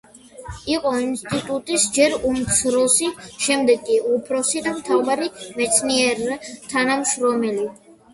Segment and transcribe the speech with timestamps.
[0.75, 3.09] იყო ინსტიტუტის ჯერ უმცროსი,
[3.47, 5.29] შემდეგ კი უფროსი და მთავარი
[5.61, 6.23] მეცნიერ
[6.73, 7.69] თანამშრომელი.